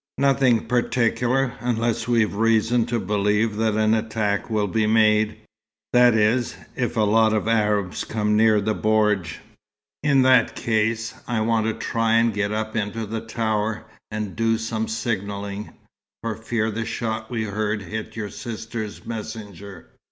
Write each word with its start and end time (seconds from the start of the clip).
"Nothing 0.17 0.65
particular, 0.65 1.53
unless 1.59 2.07
we've 2.07 2.33
reason 2.33 2.87
to 2.87 2.99
believe 2.99 3.57
that 3.57 3.75
an 3.75 3.93
attack 3.93 4.49
will 4.49 4.65
be 4.65 4.87
made; 4.87 5.37
that 5.93 6.15
is, 6.15 6.55
if 6.75 6.97
a 6.97 7.01
lot 7.01 7.33
of 7.33 7.47
Arabs 7.47 8.03
come 8.03 8.35
near 8.35 8.59
the 8.59 8.73
bordj. 8.73 9.35
In 10.01 10.23
that 10.23 10.55
case, 10.55 11.13
I 11.27 11.41
want 11.41 11.67
to 11.67 11.73
try 11.75 12.13
and 12.13 12.33
get 12.33 12.51
up 12.51 12.75
into 12.75 13.05
the 13.05 13.21
tower, 13.21 13.85
and 14.09 14.35
do 14.35 14.57
some 14.57 14.87
signalling 14.87 15.71
for 16.23 16.33
fear 16.35 16.71
the 16.71 16.83
shot 16.83 17.29
we 17.29 17.43
heard 17.43 17.83
hit 17.83 18.15
your 18.15 18.31
sister's 18.31 19.05
messenger. 19.05 19.91